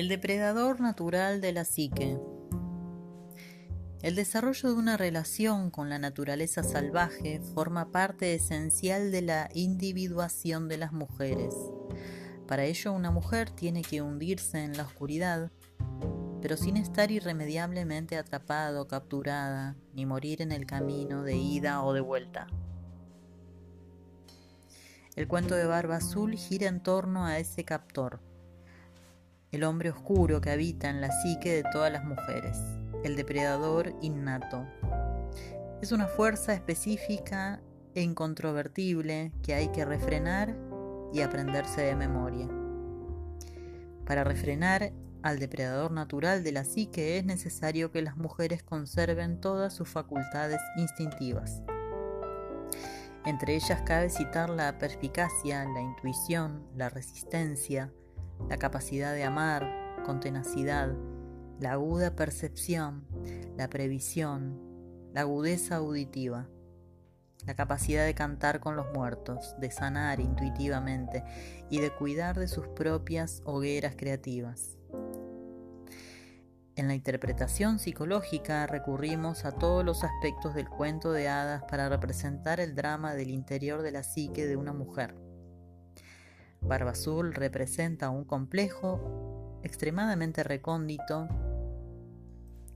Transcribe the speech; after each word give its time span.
El 0.00 0.08
depredador 0.08 0.80
natural 0.80 1.42
de 1.42 1.52
la 1.52 1.66
psique. 1.66 2.18
El 4.00 4.14
desarrollo 4.14 4.70
de 4.70 4.74
una 4.74 4.96
relación 4.96 5.70
con 5.70 5.90
la 5.90 5.98
naturaleza 5.98 6.62
salvaje 6.62 7.42
forma 7.52 7.92
parte 7.92 8.32
esencial 8.32 9.12
de 9.12 9.20
la 9.20 9.50
individuación 9.52 10.68
de 10.68 10.78
las 10.78 10.94
mujeres. 10.94 11.54
Para 12.48 12.64
ello 12.64 12.94
una 12.94 13.10
mujer 13.10 13.50
tiene 13.50 13.82
que 13.82 14.00
hundirse 14.00 14.64
en 14.64 14.74
la 14.74 14.84
oscuridad, 14.84 15.50
pero 16.40 16.56
sin 16.56 16.78
estar 16.78 17.10
irremediablemente 17.10 18.16
atrapada 18.16 18.80
o 18.80 18.88
capturada, 18.88 19.76
ni 19.92 20.06
morir 20.06 20.40
en 20.40 20.52
el 20.52 20.64
camino 20.64 21.24
de 21.24 21.36
ida 21.36 21.82
o 21.82 21.92
de 21.92 22.00
vuelta. 22.00 22.46
El 25.14 25.28
cuento 25.28 25.56
de 25.56 25.66
Barba 25.66 25.96
Azul 25.96 26.36
gira 26.36 26.68
en 26.68 26.82
torno 26.82 27.26
a 27.26 27.38
ese 27.38 27.64
captor, 27.66 28.22
el 29.52 29.64
hombre 29.64 29.90
oscuro 29.90 30.40
que 30.40 30.50
habita 30.50 30.88
en 30.88 31.00
la 31.00 31.10
psique 31.10 31.52
de 31.52 31.64
todas 31.72 31.92
las 31.92 32.04
mujeres, 32.04 32.56
el 33.02 33.16
depredador 33.16 33.94
innato. 34.00 34.64
Es 35.82 35.92
una 35.92 36.06
fuerza 36.06 36.54
específica 36.54 37.60
e 37.94 38.02
incontrovertible 38.02 39.32
que 39.42 39.54
hay 39.54 39.68
que 39.68 39.84
refrenar 39.84 40.56
y 41.12 41.22
aprenderse 41.22 41.82
de 41.82 41.96
memoria. 41.96 42.48
Para 44.06 44.22
refrenar 44.22 44.92
al 45.22 45.38
depredador 45.38 45.90
natural 45.90 46.44
de 46.44 46.52
la 46.52 46.64
psique 46.64 47.18
es 47.18 47.24
necesario 47.24 47.90
que 47.90 48.02
las 48.02 48.16
mujeres 48.16 48.62
conserven 48.62 49.40
todas 49.40 49.74
sus 49.74 49.88
facultades 49.88 50.60
instintivas. 50.76 51.62
Entre 53.26 53.56
ellas 53.56 53.82
cabe 53.82 54.08
citar 54.08 54.48
la 54.48 54.78
perspicacia, 54.78 55.64
la 55.64 55.80
intuición, 55.80 56.66
la 56.74 56.88
resistencia, 56.88 57.92
la 58.48 58.56
capacidad 58.56 59.14
de 59.14 59.24
amar 59.24 60.02
con 60.04 60.20
tenacidad, 60.20 60.94
la 61.60 61.72
aguda 61.72 62.16
percepción, 62.16 63.04
la 63.56 63.68
previsión, 63.68 64.58
la 65.12 65.22
agudeza 65.22 65.76
auditiva, 65.76 66.48
la 67.46 67.54
capacidad 67.54 68.04
de 68.04 68.14
cantar 68.14 68.60
con 68.60 68.76
los 68.76 68.86
muertos, 68.92 69.54
de 69.58 69.70
sanar 69.70 70.20
intuitivamente 70.20 71.24
y 71.70 71.80
de 71.80 71.90
cuidar 71.90 72.38
de 72.38 72.48
sus 72.48 72.66
propias 72.68 73.42
hogueras 73.44 73.94
creativas. 73.96 74.76
En 76.76 76.88
la 76.88 76.94
interpretación 76.94 77.78
psicológica 77.78 78.66
recurrimos 78.66 79.44
a 79.44 79.52
todos 79.52 79.84
los 79.84 80.02
aspectos 80.02 80.54
del 80.54 80.68
cuento 80.68 81.12
de 81.12 81.28
hadas 81.28 81.62
para 81.64 81.88
representar 81.88 82.58
el 82.58 82.74
drama 82.74 83.14
del 83.14 83.30
interior 83.30 83.82
de 83.82 83.90
la 83.90 84.02
psique 84.02 84.46
de 84.46 84.56
una 84.56 84.72
mujer. 84.72 85.14
Barba 86.60 86.92
Azul 86.92 87.34
representa 87.34 88.10
un 88.10 88.24
complejo 88.24 89.60
extremadamente 89.62 90.42
recóndito 90.42 91.28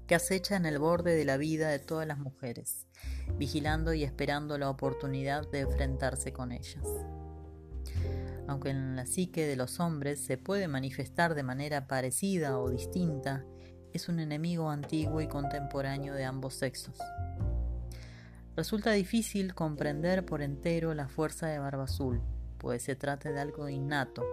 que 0.07 0.15
acecha 0.15 0.57
en 0.57 0.67
el 0.67 0.79
borde 0.79 1.15
de 1.15 1.25
la 1.25 1.37
vida 1.37 1.69
de 1.69 1.79
todas 1.79 2.07
las 2.07 2.19
mujeres, 2.19 2.87
vigilando 3.39 3.95
y 3.95 4.05
esperando 4.05 4.59
la 4.59 4.69
oportunidad 4.69 5.51
de 5.51 5.61
enfrentarse 5.61 6.33
con 6.33 6.53
ellas. 6.53 6.85
Aunque 8.47 8.71
en 8.71 8.97
la 8.97 9.07
psique 9.07 9.47
de 9.47 9.57
los 9.57 9.81
hombres 9.81 10.21
se 10.25 10.37
puede 10.37 10.69
manifestar 10.69 11.35
de 11.35 11.43
manera 11.43 11.87
parecida 11.87 12.59
o 12.59 12.69
distinta, 12.69 13.45
es 13.95 14.09
un 14.09 14.19
enemigo 14.19 14.71
antiguo 14.71 15.21
y 15.21 15.29
contemporáneo 15.29 16.15
de 16.15 16.25
ambos 16.25 16.55
sexos. 16.55 16.99
Resulta 18.57 18.93
difícil 18.93 19.55
comprender 19.55 20.27
por 20.27 20.43
entero 20.43 20.95
la 20.95 21.09
fuerza 21.09 21.47
de 21.47 21.59
Barba 21.59 21.85
Azul, 21.85 22.21
pues 22.65 22.83
se 22.83 22.97
trata 22.97 23.31
de 23.31 23.39
algo 23.39 23.69
innato, 23.69 24.25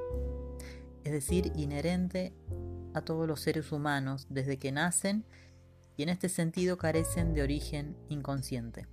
es 1.03 1.11
decir, 1.11 1.51
inherente 1.53 2.33
a 2.93 3.01
todos 3.01 3.27
los 3.27 3.41
seres 3.41 3.73
humanos 3.73 4.25
desde 4.29 4.57
que 4.57 4.71
nacen 4.71 5.25
y 5.97 6.03
en 6.03 6.07
este 6.07 6.29
sentido 6.29 6.77
carecen 6.77 7.33
de 7.33 7.43
origen 7.43 7.97
inconsciente. 8.07 8.87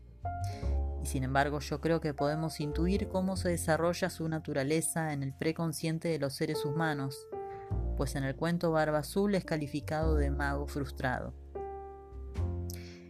Y 1.05 1.07
sin 1.07 1.23
embargo 1.23 1.61
yo 1.61 1.81
creo 1.81 2.01
que 2.01 2.15
podemos 2.15 2.59
intuir 2.59 3.07
cómo 3.07 3.37
se 3.37 3.51
desarrolla 3.51 4.11
su 4.11 4.29
naturaleza 4.29 5.13
en 5.13 5.23
el 5.23 5.33
preconsciente 5.33 6.09
de 6.09 6.19
los 6.19 6.35
seres 6.35 6.65
humanos, 6.65 7.29
pues 7.97 8.17
en 8.17 8.25
el 8.25 8.35
cuento 8.35 8.73
Barba 8.73 8.99
Azul 8.99 9.37
es 9.37 9.45
calificado 9.45 10.17
de 10.17 10.33
mago 10.33 10.67
frustrado. 10.67 11.33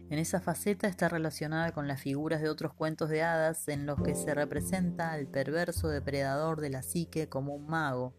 En 0.09 0.17
esa 0.17 0.41
faceta 0.41 0.87
está 0.87 1.07
relacionada 1.07 1.71
con 1.71 1.87
las 1.87 2.01
figuras 2.01 2.41
de 2.41 2.49
otros 2.49 2.73
cuentos 2.73 3.09
de 3.09 3.21
hadas 3.21 3.67
en 3.67 3.85
los 3.85 4.01
que 4.01 4.15
se 4.15 4.33
representa 4.33 5.11
al 5.11 5.27
perverso 5.27 5.87
depredador 5.87 6.61
de 6.61 6.71
la 6.71 6.81
psique 6.81 7.29
como 7.29 7.53
un 7.53 7.67
mago, 7.67 8.15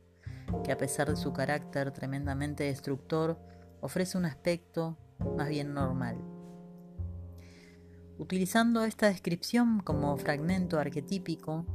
que 0.63 0.71
a 0.71 0.79
pesar 0.79 1.11
de 1.11 1.17
su 1.17 1.33
carácter 1.33 1.91
tremendamente 1.91 2.63
destructor, 2.63 3.41
ofrece 3.81 4.17
un 4.17 4.25
aspecto 4.25 4.99
más 5.37 5.49
bien 5.49 5.75
normal. 5.75 6.17
Utilizando 8.19 8.85
esta 8.85 9.09
descripción 9.09 9.81
como 9.81 10.17
fragmento 10.17 10.79
arquetípico, 10.79 11.67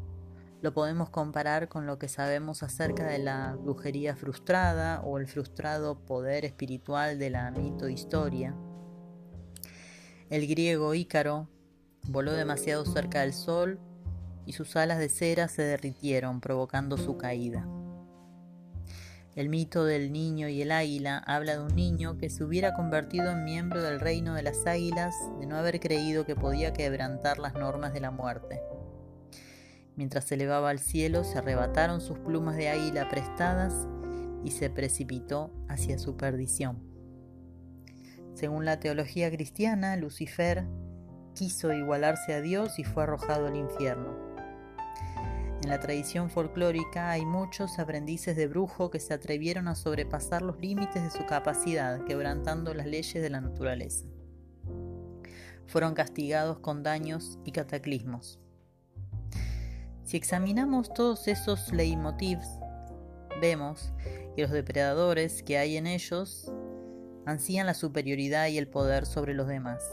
lo 0.61 0.73
podemos 0.73 1.09
comparar 1.09 1.67
con 1.67 1.87
lo 1.87 1.99
que 1.99 2.07
sabemos 2.07 2.63
acerca 2.63 3.05
de 3.05 3.19
la 3.19 3.57
brujería 3.59 4.15
frustrada 4.15 5.01
o 5.01 5.17
el 5.17 5.27
frustrado 5.27 6.05
poder 6.05 6.45
espiritual 6.45 7.19
de 7.19 7.31
la 7.31 7.51
mito 7.51 7.89
historia 7.89 8.55
el 10.29 10.47
griego 10.47 10.93
Ícaro 10.93 11.47
voló 12.07 12.33
demasiado 12.33 12.85
cerca 12.85 13.21
del 13.21 13.33
sol 13.33 13.79
y 14.45 14.53
sus 14.53 14.75
alas 14.75 14.99
de 14.99 15.09
cera 15.09 15.47
se 15.47 15.61
derritieron, 15.61 16.41
provocando 16.41 16.97
su 16.97 17.17
caída. 17.17 17.67
El 19.35 19.49
mito 19.49 19.83
del 19.83 20.13
niño 20.13 20.47
y 20.47 20.61
el 20.61 20.71
águila 20.71 21.17
habla 21.17 21.57
de 21.57 21.63
un 21.63 21.75
niño 21.75 22.17
que 22.17 22.29
se 22.29 22.43
hubiera 22.43 22.73
convertido 22.73 23.31
en 23.31 23.43
miembro 23.43 23.81
del 23.81 23.99
reino 23.99 24.33
de 24.33 24.43
las 24.43 24.65
águilas 24.65 25.13
de 25.39 25.45
no 25.45 25.57
haber 25.57 25.79
creído 25.79 26.25
que 26.25 26.35
podía 26.35 26.73
quebrantar 26.73 27.37
las 27.39 27.53
normas 27.53 27.93
de 27.93 27.99
la 27.99 28.11
muerte. 28.11 28.61
Mientras 29.95 30.25
se 30.25 30.35
elevaba 30.35 30.69
al 30.69 30.79
cielo, 30.79 31.23
se 31.23 31.37
arrebataron 31.37 32.01
sus 32.01 32.17
plumas 32.19 32.55
de 32.55 32.69
águila 32.69 33.09
prestadas 33.09 33.87
y 34.43 34.51
se 34.51 34.69
precipitó 34.69 35.51
hacia 35.67 35.99
su 35.99 36.15
perdición. 36.15 36.94
Según 38.35 38.65
la 38.65 38.81
teología 38.81 39.31
cristiana, 39.31 39.95
Lucifer 39.95 40.65
quiso 41.35 41.71
igualarse 41.71 42.33
a 42.33 42.41
Dios 42.41 42.77
y 42.79 42.83
fue 42.83 43.03
arrojado 43.03 43.47
al 43.47 43.55
infierno. 43.55 44.13
En 45.63 45.69
la 45.69 45.79
tradición 45.79 46.29
folclórica 46.29 47.11
hay 47.11 47.25
muchos 47.25 47.79
aprendices 47.79 48.35
de 48.35 48.47
brujo 48.47 48.91
que 48.91 48.99
se 48.99 49.13
atrevieron 49.13 49.69
a 49.69 49.75
sobrepasar 49.75 50.41
los 50.41 50.59
límites 50.59 51.01
de 51.01 51.11
su 51.11 51.25
capacidad, 51.25 52.03
quebrantando 52.03 52.73
las 52.73 52.87
leyes 52.87 53.23
de 53.23 53.29
la 53.29 53.39
naturaleza. 53.39 54.05
Fueron 55.65 55.93
castigados 55.93 56.59
con 56.59 56.83
daños 56.83 57.39
y 57.45 57.53
cataclismos. 57.53 58.41
Si 60.03 60.17
examinamos 60.17 60.93
todos 60.93 61.29
esos 61.29 61.71
leitmotivs, 61.71 62.59
vemos 63.39 63.93
que 64.35 64.41
los 64.41 64.51
depredadores 64.51 65.41
que 65.41 65.57
hay 65.57 65.77
en 65.77 65.87
ellos 65.87 66.51
ansían 67.25 67.65
la 67.65 67.73
superioridad 67.73 68.47
y 68.47 68.57
el 68.57 68.67
poder 68.67 69.05
sobre 69.05 69.33
los 69.33 69.47
demás. 69.47 69.83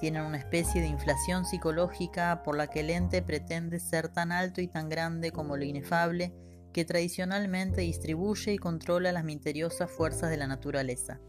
Tienen 0.00 0.22
una 0.22 0.38
especie 0.38 0.80
de 0.80 0.86
inflación 0.86 1.44
psicológica 1.44 2.42
por 2.44 2.56
la 2.56 2.68
que 2.68 2.80
el 2.80 2.90
ente 2.90 3.20
pretende 3.20 3.80
ser 3.80 4.08
tan 4.08 4.30
alto 4.30 4.60
y 4.60 4.68
tan 4.68 4.88
grande 4.88 5.32
como 5.32 5.56
lo 5.56 5.64
inefable 5.64 6.32
que 6.72 6.84
tradicionalmente 6.84 7.80
distribuye 7.80 8.52
y 8.52 8.58
controla 8.58 9.10
las 9.10 9.24
misteriosas 9.24 9.90
fuerzas 9.90 10.30
de 10.30 10.36
la 10.36 10.46
naturaleza, 10.46 11.20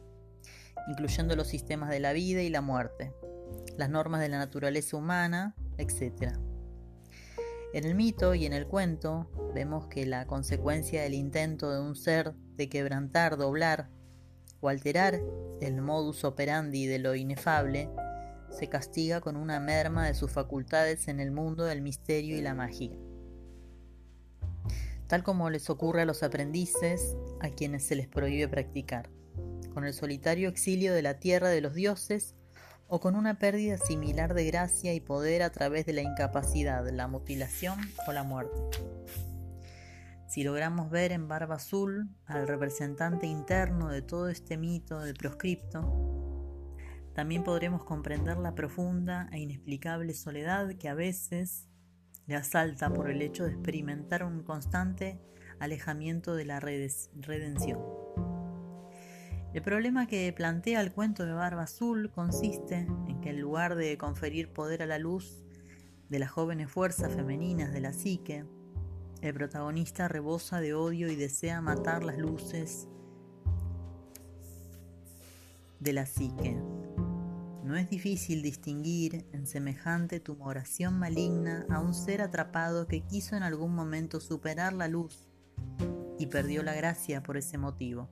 incluyendo 0.87 1.35
los 1.35 1.47
sistemas 1.47 1.89
de 1.89 1.99
la 1.99 2.13
vida 2.13 2.41
y 2.43 2.49
la 2.49 2.61
muerte, 2.61 3.13
las 3.77 3.89
normas 3.89 4.21
de 4.21 4.29
la 4.29 4.37
naturaleza 4.37 4.97
humana, 4.97 5.55
etc. 5.77 6.33
En 7.73 7.85
el 7.85 7.95
mito 7.95 8.35
y 8.35 8.45
en 8.45 8.53
el 8.53 8.67
cuento 8.67 9.31
vemos 9.55 9.87
que 9.87 10.05
la 10.05 10.27
consecuencia 10.27 11.01
del 11.01 11.13
intento 11.13 11.71
de 11.71 11.79
un 11.79 11.95
ser 11.95 12.35
de 12.55 12.69
quebrantar, 12.69 13.37
doblar, 13.37 13.89
o 14.61 14.69
alterar 14.69 15.21
el 15.61 15.81
modus 15.81 16.23
operandi 16.23 16.85
de 16.85 16.99
lo 16.99 17.15
inefable, 17.15 17.89
se 18.49 18.67
castiga 18.67 19.21
con 19.21 19.35
una 19.35 19.59
merma 19.59 20.07
de 20.07 20.13
sus 20.13 20.31
facultades 20.31 21.07
en 21.07 21.19
el 21.19 21.31
mundo 21.31 21.65
del 21.65 21.81
misterio 21.81 22.37
y 22.37 22.41
la 22.41 22.55
magia. 22.55 22.91
Tal 25.07 25.23
como 25.23 25.49
les 25.49 25.69
ocurre 25.69 26.03
a 26.03 26.05
los 26.05 26.23
aprendices 26.23 27.15
a 27.39 27.49
quienes 27.49 27.83
se 27.83 27.95
les 27.95 28.07
prohíbe 28.07 28.47
practicar, 28.47 29.09
con 29.73 29.85
el 29.85 29.93
solitario 29.93 30.49
exilio 30.49 30.93
de 30.93 31.01
la 31.01 31.19
tierra 31.19 31.49
de 31.49 31.61
los 31.61 31.73
dioses 31.73 32.35
o 32.87 32.99
con 32.99 33.15
una 33.15 33.37
pérdida 33.37 33.77
similar 33.77 34.33
de 34.33 34.45
gracia 34.45 34.93
y 34.93 34.99
poder 34.99 35.43
a 35.43 35.51
través 35.51 35.85
de 35.85 35.93
la 35.93 36.01
incapacidad, 36.01 36.87
la 36.89 37.07
mutilación 37.07 37.79
o 38.07 38.11
la 38.11 38.23
muerte. 38.23 38.59
Si 40.29 40.43
logramos 40.43 40.91
ver 40.91 41.11
en 41.11 41.27
Barba 41.27 41.55
Azul 41.55 42.07
al 42.27 42.47
representante 42.47 43.25
interno 43.25 43.89
de 43.89 44.03
todo 44.03 44.29
este 44.29 44.57
mito 44.57 44.99
del 44.99 45.15
proscripto, 45.15 45.81
también 47.15 47.43
podremos 47.43 47.83
comprender 47.83 48.37
la 48.37 48.53
profunda 48.53 49.27
e 49.31 49.39
inexplicable 49.39 50.13
soledad 50.13 50.75
que 50.75 50.87
a 50.87 50.93
veces 50.93 51.67
le 52.27 52.35
asalta 52.35 52.93
por 52.93 53.09
el 53.09 53.23
hecho 53.23 53.43
de 53.43 53.53
experimentar 53.53 54.23
un 54.23 54.43
constante 54.43 55.19
alejamiento 55.59 56.35
de 56.35 56.45
la 56.45 56.59
redención. 56.59 57.79
El 59.51 59.63
problema 59.63 60.05
que 60.05 60.31
plantea 60.31 60.79
el 60.81 60.91
cuento 60.91 61.25
de 61.25 61.33
Barba 61.33 61.63
Azul 61.63 62.11
consiste 62.11 62.85
en 63.07 63.19
que 63.19 63.31
en 63.31 63.41
lugar 63.41 63.73
de 63.73 63.97
conferir 63.97 64.53
poder 64.53 64.83
a 64.83 64.85
la 64.85 64.99
luz 64.99 65.43
de 66.07 66.19
las 66.19 66.29
jóvenes 66.29 66.69
fuerzas 66.69 67.15
femeninas 67.15 67.73
de 67.73 67.81
la 67.81 67.93
psique, 67.93 68.45
el 69.21 69.33
protagonista 69.33 70.07
rebosa 70.07 70.61
de 70.61 70.73
odio 70.73 71.09
y 71.09 71.15
desea 71.15 71.61
matar 71.61 72.03
las 72.03 72.17
luces 72.17 72.87
de 75.79 75.93
la 75.93 76.05
psique. 76.05 76.57
No 77.63 77.75
es 77.75 77.89
difícil 77.89 78.41
distinguir 78.41 79.27
en 79.31 79.45
semejante 79.45 80.19
tumoración 80.19 80.97
maligna 80.97 81.65
a 81.69 81.79
un 81.79 81.93
ser 81.93 82.21
atrapado 82.21 82.87
que 82.87 83.01
quiso 83.01 83.35
en 83.35 83.43
algún 83.43 83.75
momento 83.75 84.19
superar 84.19 84.73
la 84.73 84.87
luz 84.87 85.29
y 86.17 86.25
perdió 86.27 86.63
la 86.63 86.73
gracia 86.73 87.21
por 87.21 87.37
ese 87.37 87.57
motivo. 87.57 88.09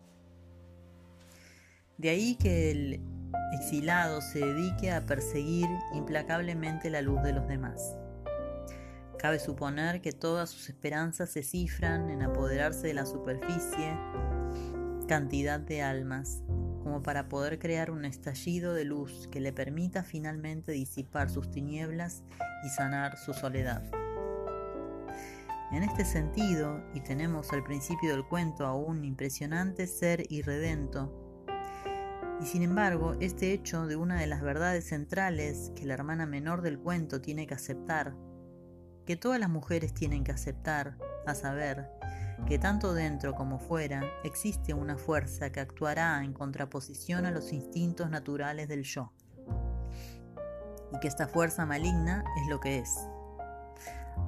De 1.98 2.09
ahí 2.09 2.36
que 2.36 2.69
el 2.71 3.01
exilado 3.54 4.21
se 4.21 4.39
dedique 4.39 4.92
a 4.92 5.06
perseguir 5.06 5.68
implacablemente 5.95 6.89
la 6.89 7.01
luz 7.01 7.24
de 7.24 7.33
los 7.33 7.48
demás. 7.48 7.98
Cabe 9.19 9.40
suponer 9.40 10.02
que 10.02 10.12
todas 10.12 10.50
sus 10.52 10.69
esperanzas 10.69 11.31
se 11.31 11.42
cifran 11.42 12.10
en 12.10 12.22
apoderarse 12.22 12.88
de 12.88 12.94
la 12.94 13.06
superficie 13.06 13.98
cantidad 15.08 15.60
de 15.60 15.81
almas, 15.81 16.44
como 16.84 17.02
para 17.02 17.30
poder 17.30 17.58
crear 17.58 17.90
un 17.90 18.06
estallido 18.06 18.74
de 18.74 18.86
luz 18.86 19.28
que 19.31 19.40
le 19.40 19.54
permita 19.54 20.04
finalmente 20.04 20.72
disipar 20.74 21.30
sus 21.30 21.50
tinieblas 21.50 22.24
y 22.64 22.69
sanar 22.69 23.18
su 23.18 23.34
soledad. 23.34 23.84
En 25.72 25.84
este 25.84 26.06
sentido, 26.06 26.84
y 26.94 27.02
tenemos 27.02 27.52
al 27.54 27.64
principio 27.64 28.12
del 28.12 28.25
cuento 28.25 28.66
a 28.66 28.75
un 28.75 29.04
impresionante 29.04 29.88
ser 29.88 30.24
irredento, 30.30 31.24
y 32.40 32.46
sin 32.46 32.62
embargo, 32.62 33.16
este 33.19 33.52
hecho 33.52 33.88
de 33.88 33.96
una 33.96 34.19
de 34.19 34.28
las 34.28 34.42
verdades 34.42 34.88
centrales 34.88 35.72
que 35.75 35.86
la 35.86 35.96
hermana 35.96 36.28
menor 36.28 36.62
del 36.62 36.78
cuento 36.78 37.19
tiene 37.19 37.48
que 37.48 37.56
aceptar, 37.56 38.14
que 39.07 39.15
todas 39.15 39.39
las 39.39 39.50
mujeres 39.50 39.94
tienen 39.94 40.25
que 40.25 40.33
aceptar, 40.33 40.98
a 41.25 41.33
saber, 41.33 41.89
que 42.45 42.59
tanto 42.59 42.94
dentro 42.94 43.36
como 43.36 43.57
fuera 43.57 44.04
existe 44.25 44.74
una 44.74 44.98
fuerza 44.98 45.50
que 45.50 45.62
actuará 45.62 46.21
en 46.24 46.33
contraposición 46.33 47.25
a 47.25 47.31
los 47.31 47.54
instintos 47.54 48.09
naturales 48.09 48.68
del 48.68 48.83
yo, 48.83 49.13
y 50.94 51.00
que 51.00 51.07
esta 51.07 51.27
fuerza 51.30 51.65
maligna 51.65 52.25
es 52.42 52.50
lo 52.50 52.59
que 52.59 52.80
es. 52.80 53.07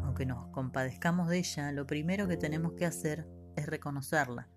Aunque 0.04 0.26
nos 0.26 0.48
compadezcamos 0.48 1.28
de 1.28 1.40
ella, 1.40 1.74
lo 1.74 1.86
primero 1.86 2.30
que 2.30 2.38
tenemos 2.38 2.72
que 2.72 2.86
hacer 2.86 3.28
es 3.58 3.66
reconocerla, 3.66 4.48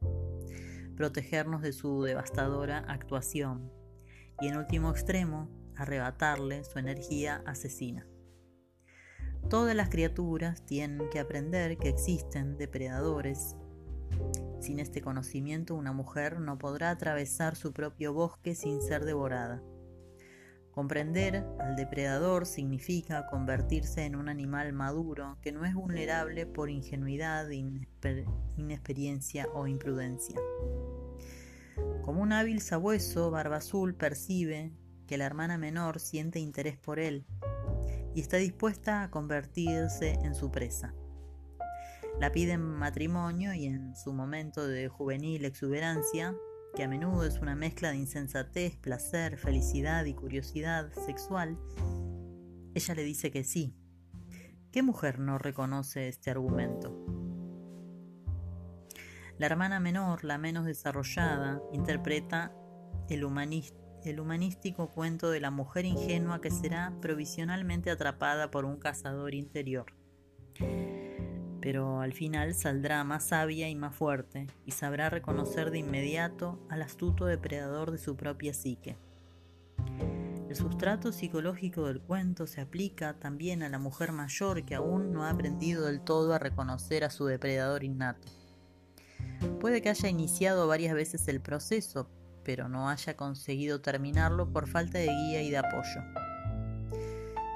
protegernos 0.97 1.63
de 1.63 1.73
su 1.73 2.05
devastadora 2.05 2.79
actuación 2.79 3.73
y 4.41 4.47
en 4.47 4.57
último 4.57 4.91
extremo, 4.91 5.51
arrebatarle 5.77 6.63
su 6.63 6.79
energía 6.79 7.43
asesina. 7.45 8.07
Todas 9.49 9.75
las 9.77 9.89
criaturas 9.91 10.65
tienen 10.65 11.09
que 11.11 11.19
aprender 11.19 11.77
que 11.77 11.89
existen 11.89 12.57
depredadores. 12.57 13.57
Sin 14.61 14.79
este 14.79 15.03
conocimiento 15.03 15.75
una 15.75 15.93
mujer 15.93 16.41
no 16.41 16.59
podrá 16.59 16.91
atravesar 16.91 17.57
su 17.57 17.73
propio 17.73 18.13
bosque 18.13 18.55
sin 18.55 18.81
ser 18.81 19.05
devorada. 19.05 19.63
Comprender 20.73 21.45
al 21.61 21.77
depredador 21.77 22.47
significa 22.47 23.27
convertirse 23.27 24.07
en 24.07 24.17
un 24.17 24.31
animal 24.31 24.73
maduro 24.73 25.37
que 25.43 25.53
no 25.53 25.67
es 25.67 25.75
vulnerable 25.75 26.47
por 26.47 26.71
ingenuidad, 26.71 27.47
inexperiencia 28.57 29.49
o 29.53 29.67
imprudencia. 29.67 30.41
Como 32.03 32.23
un 32.23 32.33
hábil 32.33 32.63
sabueso, 32.63 33.31
Barba 33.31 33.57
Azul 33.57 33.95
percibe 33.95 34.73
que 35.07 35.19
la 35.19 35.27
hermana 35.27 35.59
menor 35.59 36.01
siente 36.01 36.39
interés 36.39 36.79
por 36.79 36.99
él 36.99 37.27
y 38.15 38.21
está 38.21 38.37
dispuesta 38.37 39.03
a 39.03 39.11
convertirse 39.11 40.13
en 40.23 40.35
su 40.35 40.51
presa. 40.51 40.95
La 42.21 42.31
pide 42.31 42.53
en 42.53 42.63
matrimonio 42.63 43.55
y 43.55 43.67
en 43.67 43.97
su 43.97 44.13
momento 44.13 44.67
de 44.67 44.89
juvenil 44.89 45.45
exuberancia, 45.45 46.35
que 46.75 46.85
a 46.85 46.89
menudo 46.89 47.25
es 47.25 47.39
una 47.41 47.55
mezcla 47.55 47.91
de 47.91 47.97
insensatez, 47.97 48.77
placer, 48.77 49.37
felicidad 49.37 50.05
y 50.05 50.15
curiosidad 50.15 50.93
sexual, 51.07 51.59
ella 52.75 52.95
le 52.95 53.05
dice 53.05 53.31
que 53.31 53.45
sí. 53.45 53.75
¿Qué 54.71 54.83
mujer 54.83 55.19
no 55.19 55.37
reconoce 55.39 56.09
este 56.09 56.31
argumento? 56.31 56.97
La 59.39 59.47
hermana 59.47 59.81
menor, 59.81 60.25
la 60.25 60.39
menos 60.39 60.65
desarrollada, 60.65 61.61
interpreta 61.73 62.55
el 63.09 63.25
humanista 63.25 63.82
el 64.11 64.21
humanístico 64.21 64.89
cuento 64.89 65.31
de 65.31 65.41
la 65.41 65.51
mujer 65.51 65.85
ingenua 65.85 66.41
que 66.41 66.51
será 66.51 66.93
provisionalmente 67.01 67.91
atrapada 67.91 68.51
por 68.51 68.65
un 68.65 68.77
cazador 68.77 69.35
interior. 69.35 69.87
Pero 71.61 72.01
al 72.01 72.13
final 72.13 72.55
saldrá 72.55 73.05
más 73.05 73.29
sabia 73.29 73.69
y 73.69 73.75
más 73.75 73.95
fuerte 73.95 74.49
y 74.67 74.73
sabrá 74.73 75.11
reconocer 75.11 75.71
de 75.71 75.79
inmediato 75.79 76.59
al 76.69 76.83
astuto 76.83 77.27
depredador 77.27 77.93
de 77.93 77.99
su 77.99 78.17
propia 78.17 78.53
psique. 78.53 78.97
El 80.49 80.57
sustrato 80.57 81.13
psicológico 81.13 81.87
del 81.87 82.03
cuento 82.03 82.47
se 82.47 82.61
aplica 82.61 83.15
también 83.15 83.63
a 83.63 83.71
la 83.71 83.79
mujer 83.79 84.13
mayor 84.13 84.65
que 84.65 84.75
aún 84.75 85.13
no 85.13 85.25
ha 85.25 85.31
aprendido 85.31 85.87
del 85.87 86.03
todo 86.03 86.35
a 86.35 86.39
reconocer 86.39 87.05
a 87.05 87.11
su 87.11 87.25
depredador 87.25 87.85
innato. 87.85 88.29
Puede 89.61 89.81
que 89.81 89.89
haya 89.89 90.09
iniciado 90.09 90.67
varias 90.67 90.95
veces 90.95 91.27
el 91.29 91.41
proceso, 91.41 92.11
pero 92.45 92.69
no 92.69 92.89
haya 92.89 93.17
conseguido 93.17 93.81
terminarlo 93.81 94.51
por 94.51 94.69
falta 94.69 94.99
de 94.99 95.09
guía 95.09 95.43
y 95.43 95.51
de 95.51 95.59
apoyo. 95.59 96.03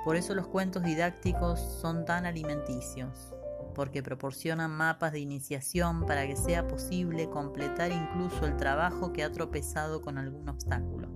Por 0.04 0.16
eso 0.16 0.34
los 0.34 0.46
cuentos 0.46 0.84
didácticos 0.84 1.58
son 1.60 2.04
tan 2.04 2.26
alimenticios, 2.26 3.34
porque 3.74 4.02
proporcionan 4.02 4.70
mapas 4.70 5.12
de 5.12 5.20
iniciación 5.20 6.06
para 6.06 6.26
que 6.26 6.36
sea 6.36 6.68
posible 6.68 7.28
completar 7.28 7.90
incluso 7.90 8.46
el 8.46 8.56
trabajo 8.56 9.12
que 9.12 9.24
ha 9.24 9.32
tropezado 9.32 10.00
con 10.02 10.18
algún 10.18 10.48
obstáculo. 10.48 11.08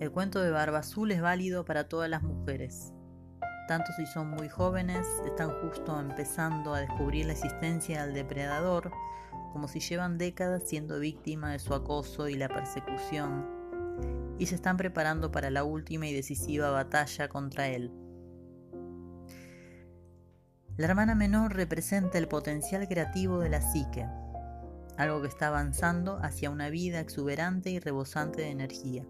El 0.00 0.10
cuento 0.10 0.40
de 0.40 0.50
Barba 0.50 0.78
Azul 0.78 1.12
es 1.12 1.20
válido 1.20 1.64
para 1.64 1.88
todas 1.88 2.08
las 2.08 2.22
mujeres, 2.22 2.92
tanto 3.70 3.92
si 3.92 4.04
son 4.04 4.30
muy 4.30 4.48
jóvenes, 4.48 5.06
están 5.24 5.52
justo 5.60 6.00
empezando 6.00 6.74
a 6.74 6.80
descubrir 6.80 7.26
la 7.26 7.34
existencia 7.34 8.04
del 8.04 8.14
depredador, 8.14 8.90
como 9.52 9.68
si 9.68 9.78
llevan 9.78 10.18
décadas 10.18 10.64
siendo 10.66 10.98
víctimas 10.98 11.52
de 11.52 11.60
su 11.60 11.72
acoso 11.72 12.28
y 12.28 12.34
la 12.34 12.48
persecución, 12.48 13.46
y 14.40 14.46
se 14.46 14.56
están 14.56 14.76
preparando 14.76 15.30
para 15.30 15.50
la 15.50 15.62
última 15.62 16.08
y 16.08 16.12
decisiva 16.12 16.70
batalla 16.70 17.28
contra 17.28 17.68
él. 17.68 17.92
La 20.76 20.86
hermana 20.86 21.14
menor 21.14 21.54
representa 21.54 22.18
el 22.18 22.26
potencial 22.26 22.88
creativo 22.88 23.38
de 23.38 23.50
la 23.50 23.62
psique, 23.62 24.04
algo 24.96 25.22
que 25.22 25.28
está 25.28 25.46
avanzando 25.46 26.18
hacia 26.20 26.50
una 26.50 26.70
vida 26.70 26.98
exuberante 26.98 27.70
y 27.70 27.78
rebosante 27.78 28.42
de 28.42 28.50
energía. 28.50 29.06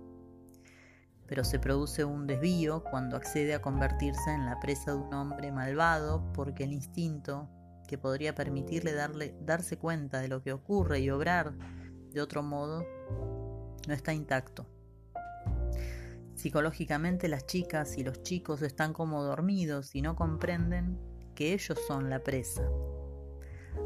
Pero 1.30 1.44
se 1.44 1.58
produce 1.58 2.04
un 2.04 2.26
desvío 2.26 2.82
cuando 2.82 3.16
accede 3.16 3.54
a 3.54 3.62
convertirse 3.62 4.30
en 4.30 4.44
la 4.44 4.60
presa 4.60 4.90
de 4.90 4.98
un 4.98 5.14
hombre 5.14 5.52
malvado 5.52 6.30
porque 6.34 6.64
el 6.64 6.72
instinto 6.72 7.48
que 7.86 7.96
podría 7.96 8.34
permitirle 8.34 8.92
darle, 8.92 9.34
darse 9.40 9.78
cuenta 9.78 10.20
de 10.20 10.28
lo 10.28 10.42
que 10.42 10.52
ocurre 10.52 11.00
y 11.00 11.08
obrar 11.08 11.54
de 12.12 12.20
otro 12.20 12.42
modo, 12.42 12.84
no 13.86 13.94
está 13.94 14.12
intacto. 14.12 14.66
Psicológicamente 16.34 17.28
las 17.28 17.46
chicas 17.46 17.96
y 17.96 18.02
los 18.02 18.22
chicos 18.22 18.62
están 18.62 18.92
como 18.92 19.22
dormidos 19.22 19.94
y 19.94 20.02
no 20.02 20.16
comprenden 20.16 20.98
que 21.36 21.52
ellos 21.52 21.78
son 21.86 22.10
la 22.10 22.24
presa. 22.24 22.68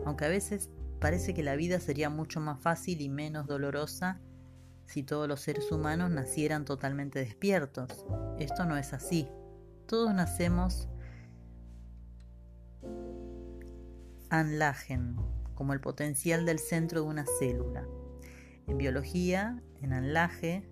Aunque 0.07 0.25
a 0.25 0.29
veces 0.29 0.71
parece 0.99 1.35
que 1.35 1.43
la 1.43 1.57
vida 1.57 1.79
sería 1.79 2.09
mucho 2.09 2.41
más 2.41 2.61
fácil 2.63 3.03
y 3.03 3.11
menos 3.11 3.47
dolorosa 3.47 4.21
si 4.87 5.03
todos 5.03 5.29
los 5.29 5.41
seres 5.41 5.71
humanos 5.73 6.11
nacieran 6.11 6.65
totalmente 6.65 7.19
despiertos. 7.19 8.05
Esto 8.39 8.65
no 8.65 8.77
es 8.77 8.93
así. 8.93 9.29
Todos 9.87 10.15
nacemos 10.15 10.89
Anlagen, 14.31 15.17
como 15.55 15.75
el 15.75 15.81
potencial 15.81 16.45
del 16.45 16.59
centro 16.59 17.03
de 17.03 17.07
una 17.07 17.25
célula. 17.39 17.87
En 18.67 18.79
biología, 18.79 19.63
en 19.81 19.93
anlaje, 19.93 20.69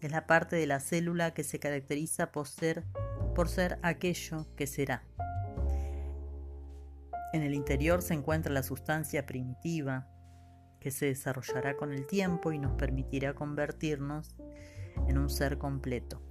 es 0.00 0.10
la 0.10 0.26
parte 0.26 0.56
de 0.56 0.66
la 0.66 0.80
célula 0.80 1.34
que 1.34 1.44
se 1.44 1.58
caracteriza 1.58 2.32
por 2.32 2.46
ser, 2.46 2.84
por 3.34 3.48
ser 3.48 3.78
aquello 3.82 4.46
que 4.56 4.66
será. 4.66 5.02
En 7.32 7.42
el 7.42 7.52
interior 7.52 8.00
se 8.02 8.14
encuentra 8.14 8.52
la 8.52 8.62
sustancia 8.62 9.26
primitiva, 9.26 10.08
que 10.86 10.92
se 10.92 11.06
desarrollará 11.06 11.76
con 11.76 11.92
el 11.92 12.06
tiempo 12.06 12.52
y 12.52 12.60
nos 12.60 12.74
permitirá 12.74 13.34
convertirnos 13.34 14.36
en 15.08 15.18
un 15.18 15.28
ser 15.28 15.58
completo. 15.58 16.22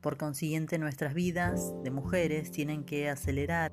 Por 0.00 0.16
consiguiente, 0.16 0.78
nuestras 0.78 1.14
vidas 1.14 1.74
de 1.82 1.90
mujeres 1.90 2.52
tienen 2.52 2.84
que 2.84 3.10
acelerar 3.10 3.72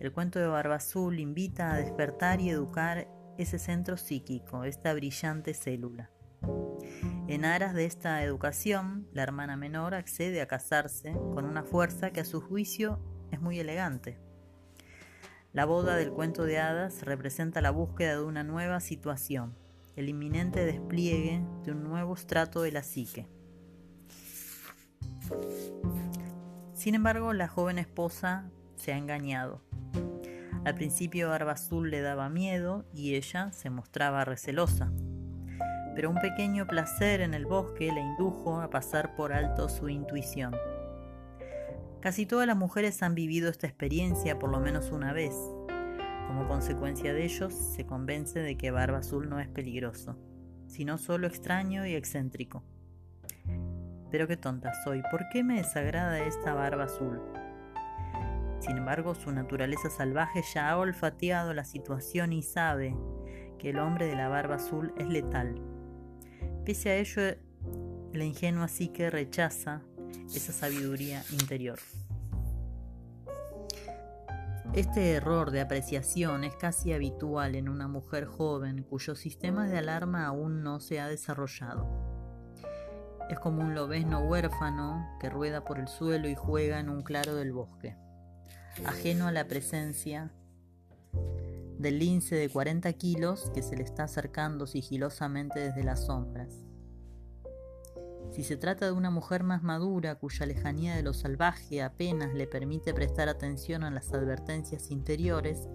El 0.00 0.10
cuento 0.10 0.40
de 0.40 0.48
Barba 0.48 0.74
Azul 0.74 1.20
invita 1.20 1.72
a 1.72 1.76
despertar 1.76 2.40
y 2.40 2.50
educar 2.50 3.06
ese 3.38 3.60
centro 3.60 3.96
psíquico, 3.96 4.64
esta 4.64 4.92
brillante 4.92 5.54
célula. 5.54 6.10
En 7.28 7.44
aras 7.44 7.74
de 7.74 7.84
esta 7.84 8.24
educación, 8.24 9.06
la 9.12 9.22
hermana 9.22 9.56
menor 9.56 9.94
accede 9.94 10.40
a 10.40 10.48
casarse 10.48 11.12
con 11.12 11.44
una 11.44 11.62
fuerza 11.62 12.10
que 12.10 12.22
a 12.22 12.24
su 12.24 12.40
juicio 12.40 12.98
es 13.30 13.40
muy 13.40 13.60
elegante. 13.60 14.25
La 15.56 15.64
boda 15.64 15.96
del 15.96 16.12
cuento 16.12 16.44
de 16.44 16.58
hadas 16.58 17.00
representa 17.00 17.62
la 17.62 17.70
búsqueda 17.70 18.18
de 18.18 18.22
una 18.22 18.44
nueva 18.44 18.78
situación, 18.78 19.56
el 19.96 20.10
inminente 20.10 20.66
despliegue 20.66 21.42
de 21.64 21.72
un 21.72 21.82
nuevo 21.82 22.12
estrato 22.12 22.60
de 22.60 22.72
la 22.72 22.82
psique. 22.82 23.26
Sin 26.74 26.94
embargo, 26.94 27.32
la 27.32 27.48
joven 27.48 27.78
esposa 27.78 28.50
se 28.74 28.92
ha 28.92 28.98
engañado. 28.98 29.62
Al 30.66 30.74
principio 30.74 31.30
Barba 31.30 31.52
Azul 31.52 31.90
le 31.90 32.02
daba 32.02 32.28
miedo 32.28 32.84
y 32.92 33.14
ella 33.14 33.50
se 33.52 33.70
mostraba 33.70 34.26
recelosa. 34.26 34.92
Pero 35.94 36.10
un 36.10 36.20
pequeño 36.20 36.66
placer 36.66 37.22
en 37.22 37.32
el 37.32 37.46
bosque 37.46 37.90
le 37.90 38.02
indujo 38.02 38.60
a 38.60 38.68
pasar 38.68 39.16
por 39.16 39.32
alto 39.32 39.70
su 39.70 39.88
intuición. 39.88 40.54
Casi 42.06 42.24
todas 42.24 42.46
las 42.46 42.56
mujeres 42.56 43.02
han 43.02 43.16
vivido 43.16 43.50
esta 43.50 43.66
experiencia 43.66 44.38
por 44.38 44.48
lo 44.48 44.60
menos 44.60 44.92
una 44.92 45.12
vez. 45.12 45.34
Como 46.28 46.46
consecuencia 46.46 47.12
de 47.12 47.24
ello, 47.24 47.50
se 47.50 47.84
convence 47.84 48.38
de 48.38 48.56
que 48.56 48.70
Barba 48.70 48.98
Azul 48.98 49.28
no 49.28 49.40
es 49.40 49.48
peligroso, 49.48 50.16
sino 50.68 50.98
solo 50.98 51.26
extraño 51.26 51.84
y 51.84 51.96
excéntrico. 51.96 52.62
Pero 54.12 54.28
qué 54.28 54.36
tonta 54.36 54.72
soy, 54.84 55.02
¿por 55.10 55.28
qué 55.32 55.42
me 55.42 55.56
desagrada 55.56 56.20
esta 56.20 56.54
barba 56.54 56.84
azul? 56.84 57.20
Sin 58.60 58.76
embargo, 58.76 59.16
su 59.16 59.32
naturaleza 59.32 59.90
salvaje 59.90 60.42
ya 60.54 60.70
ha 60.70 60.78
olfateado 60.78 61.54
la 61.54 61.64
situación 61.64 62.32
y 62.32 62.42
sabe 62.42 62.96
que 63.58 63.70
el 63.70 63.80
hombre 63.80 64.06
de 64.06 64.14
la 64.14 64.28
barba 64.28 64.54
azul 64.54 64.94
es 64.96 65.08
letal. 65.08 65.60
Pese 66.64 66.90
a 66.90 66.96
ello, 66.98 67.36
la 68.12 68.24
ingenua 68.24 68.68
psique 68.68 69.10
rechaza 69.10 69.82
esa 70.34 70.52
sabiduría 70.52 71.24
interior. 71.32 71.78
Este 74.72 75.12
error 75.12 75.50
de 75.50 75.60
apreciación 75.60 76.44
es 76.44 76.54
casi 76.56 76.92
habitual 76.92 77.54
en 77.54 77.68
una 77.68 77.88
mujer 77.88 78.26
joven 78.26 78.82
cuyo 78.82 79.14
sistema 79.14 79.66
de 79.66 79.78
alarma 79.78 80.26
aún 80.26 80.62
no 80.62 80.80
se 80.80 81.00
ha 81.00 81.08
desarrollado. 81.08 81.86
Es 83.30 83.38
como 83.38 83.62
un 83.62 83.74
lobezno 83.74 84.20
huérfano 84.20 85.16
que 85.20 85.30
rueda 85.30 85.64
por 85.64 85.78
el 85.78 85.88
suelo 85.88 86.28
y 86.28 86.34
juega 86.34 86.78
en 86.78 86.88
un 86.88 87.02
claro 87.02 87.34
del 87.34 87.52
bosque 87.52 87.96
ajeno 88.84 89.26
a 89.26 89.32
la 89.32 89.46
presencia 89.46 90.30
del 91.78 91.98
lince 91.98 92.34
de 92.36 92.48
40 92.48 92.92
kilos 92.94 93.50
que 93.54 93.62
se 93.62 93.76
le 93.76 93.82
está 93.82 94.04
acercando 94.04 94.66
sigilosamente 94.66 95.60
desde 95.60 95.84
las 95.84 96.06
sombras. 96.06 96.64
Si 98.36 98.44
se 98.44 98.58
trata 98.58 98.84
de 98.84 98.92
una 98.92 99.08
mujer 99.08 99.44
más 99.44 99.62
madura 99.62 100.16
cuya 100.16 100.44
lejanía 100.44 100.94
de 100.94 101.02
lo 101.02 101.14
salvaje 101.14 101.82
apenas 101.82 102.34
le 102.34 102.46
permite 102.46 102.92
prestar 102.92 103.30
atención 103.30 103.82
a 103.82 103.90
las 103.90 104.12
advertencias 104.12 104.90
interiores, 104.90 105.70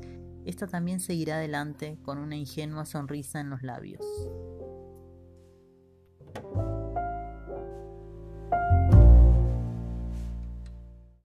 esta 0.45 0.67
también 0.67 0.99
seguirá 0.99 1.37
adelante 1.37 1.97
con 2.03 2.19
una 2.19 2.35
ingenua 2.35 2.85
sonrisa 2.85 3.39
en 3.39 3.49
los 3.49 3.63
labios. 3.63 4.05